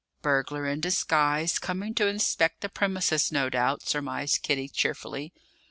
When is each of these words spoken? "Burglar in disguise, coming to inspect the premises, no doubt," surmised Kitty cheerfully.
"Burglar 0.23 0.65
in 0.67 0.81
disguise, 0.81 1.59
coming 1.59 1.93
to 1.93 2.07
inspect 2.07 2.61
the 2.61 2.69
premises, 2.69 3.31
no 3.31 3.51
doubt," 3.51 3.83
surmised 3.83 4.41
Kitty 4.41 4.67
cheerfully. 4.67 5.31